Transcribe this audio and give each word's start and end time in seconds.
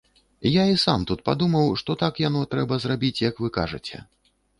Я 0.51 0.63
і 0.75 0.77
сам 0.83 1.03
тут 1.11 1.19
падумаў, 1.27 1.67
што 1.81 1.95
так 2.03 2.21
яно 2.23 2.41
трэба 2.55 2.79
зрабіць, 2.87 3.21
як 3.29 3.43
вы 3.45 3.51
кажаце. 3.59 3.97